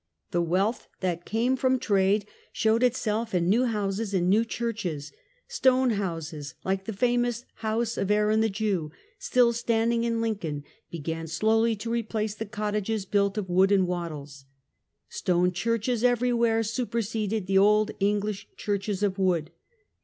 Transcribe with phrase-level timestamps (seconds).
[0.31, 5.11] The wealth that came from trade showed itself in new houses and new churches.
[5.47, 11.27] Stone houses, like the famous house of Aaron the Jew, still standing in Lincoln, began
[11.27, 14.45] slowly to replace the cottages built of wood and wattles.
[15.07, 19.51] Stone churches everywhere super seded the old English churches of wood.